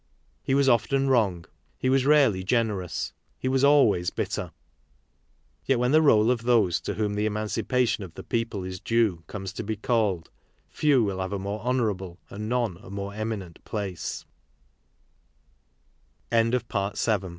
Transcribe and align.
He 0.41 0.55
was 0.55 0.67
often 0.67 1.09
wrong, 1.09 1.45
he 1.77 1.87
was 1.87 2.07
rarely 2.07 2.43
generous, 2.43 3.13
he 3.37 3.47
was 3.47 3.63
always 3.63 4.09
bitter; 4.09 4.51
yet 5.67 5.77
when 5.77 5.91
the 5.91 6.01
roll 6.01 6.31
of 6.31 6.41
those 6.41 6.79
to 6.81 6.95
whom 6.95 7.13
the 7.13 7.27
emancipation 7.27 8.03
of 8.03 8.15
the 8.15 8.23
people 8.23 8.63
is 8.63 8.79
dvie 8.79 9.23
comes 9.27 9.53
to 9.53 9.63
be 9.63 9.75
called, 9.75 10.31
few 10.67 11.03
will 11.03 11.19
have 11.19 11.33
a 11.33 11.37
more 11.37 11.59
honourable, 11.61 12.17
and 12.31 12.49
none 12.49 12.79